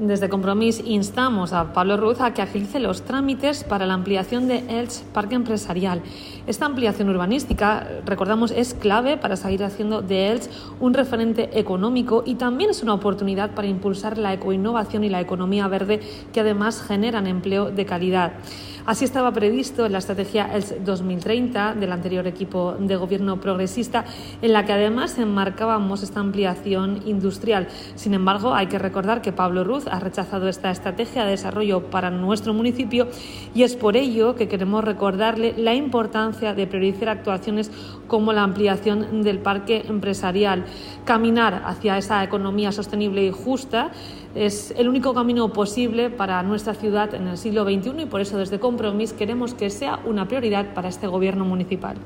Desde 0.00 0.30
Compromís 0.30 0.80
instamos 0.86 1.52
a 1.52 1.74
Pablo 1.74 1.98
Ruz 1.98 2.22
a 2.22 2.32
que 2.32 2.40
agilice 2.40 2.80
los 2.80 3.02
trámites 3.02 3.64
para 3.64 3.84
la 3.84 3.92
ampliación 3.92 4.48
de 4.48 4.64
Elch 4.80 5.02
Parque 5.12 5.34
Empresarial. 5.34 6.00
Esta 6.46 6.64
ampliación 6.64 7.10
urbanística, 7.10 7.86
recordamos, 8.06 8.50
es 8.50 8.72
clave 8.72 9.18
para 9.18 9.36
seguir 9.36 9.62
haciendo 9.62 10.00
de 10.00 10.32
Elch 10.32 10.48
un 10.80 10.94
referente 10.94 11.50
económico 11.60 12.22
y 12.24 12.36
también 12.36 12.70
es 12.70 12.82
una 12.82 12.94
oportunidad 12.94 13.50
para 13.50 13.68
impulsar 13.68 14.16
la 14.16 14.32
ecoinnovación 14.32 15.04
y 15.04 15.10
la 15.10 15.20
economía 15.20 15.68
verde 15.68 16.00
que 16.32 16.40
además 16.40 16.80
generan 16.80 17.26
empleo 17.26 17.70
de 17.70 17.84
calidad. 17.84 18.32
Así 18.86 19.04
estaba 19.04 19.30
previsto 19.32 19.84
en 19.84 19.92
la 19.92 19.98
estrategia 19.98 20.54
ELS 20.54 20.84
2030 20.84 21.74
del 21.74 21.92
anterior 21.92 22.26
equipo 22.26 22.74
de 22.78 22.96
gobierno 22.96 23.38
progresista, 23.38 24.04
en 24.40 24.52
la 24.52 24.64
que 24.64 24.72
además 24.72 25.18
enmarcábamos 25.18 26.02
esta 26.02 26.20
ampliación 26.20 27.02
industrial. 27.04 27.68
Sin 27.94 28.14
embargo, 28.14 28.54
hay 28.54 28.68
que 28.68 28.78
recordar 28.78 29.20
que 29.20 29.32
Pablo 29.32 29.64
Ruz 29.64 29.86
ha 29.86 30.00
rechazado 30.00 30.48
esta 30.48 30.70
estrategia 30.70 31.24
de 31.24 31.32
desarrollo 31.32 31.90
para 31.90 32.10
nuestro 32.10 32.54
municipio 32.54 33.08
y 33.54 33.64
es 33.64 33.76
por 33.76 33.96
ello 33.96 34.34
que 34.34 34.48
queremos 34.48 34.82
recordarle 34.82 35.54
la 35.58 35.74
importancia 35.74 36.54
de 36.54 36.66
priorizar 36.66 37.10
actuaciones 37.10 37.70
como 38.06 38.32
la 38.32 38.42
ampliación 38.42 39.22
del 39.22 39.38
parque 39.38 39.84
empresarial. 39.88 40.64
Caminar 41.04 41.62
hacia 41.66 41.98
esa 41.98 42.24
economía 42.24 42.72
sostenible 42.72 43.24
y 43.24 43.30
justa 43.30 43.90
es 44.34 44.72
el 44.76 44.88
único 44.88 45.12
camino 45.12 45.52
posible 45.52 46.08
para 46.08 46.42
nuestra 46.42 46.74
ciudad 46.74 47.14
en 47.14 47.26
el 47.28 47.36
siglo 47.36 47.64
XXI 47.64 48.02
y 48.02 48.06
por 48.06 48.20
eso 48.20 48.38
desde 48.38 48.60
Compromís 48.80 49.12
queremos 49.12 49.52
que 49.52 49.68
sea 49.68 50.00
una 50.06 50.26
prioridad 50.26 50.72
para 50.72 50.88
este 50.88 51.06
Gobierno 51.06 51.44
municipal. 51.44 51.98